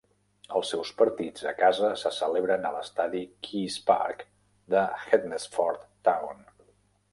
[0.59, 4.27] Els seus partits a casa se celebren a l'estadi Keys Park
[4.77, 6.45] del Hednesford Town.